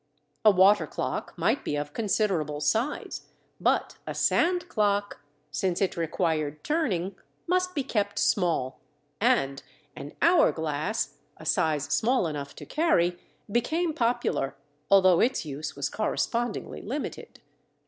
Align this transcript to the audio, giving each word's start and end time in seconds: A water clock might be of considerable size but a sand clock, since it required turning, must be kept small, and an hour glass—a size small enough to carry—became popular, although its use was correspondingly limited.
A 0.43 0.49
water 0.49 0.87
clock 0.87 1.35
might 1.37 1.63
be 1.63 1.75
of 1.75 1.93
considerable 1.93 2.59
size 2.59 3.27
but 3.59 3.97
a 4.07 4.15
sand 4.15 4.67
clock, 4.67 5.19
since 5.51 5.79
it 5.79 5.95
required 5.95 6.63
turning, 6.63 7.15
must 7.45 7.75
be 7.75 7.83
kept 7.83 8.17
small, 8.17 8.79
and 9.19 9.61
an 9.95 10.13
hour 10.19 10.51
glass—a 10.51 11.45
size 11.45 11.83
small 11.93 12.25
enough 12.25 12.55
to 12.55 12.65
carry—became 12.65 13.93
popular, 13.93 14.55
although 14.89 15.19
its 15.19 15.45
use 15.45 15.75
was 15.75 15.87
correspondingly 15.87 16.81
limited. 16.81 17.39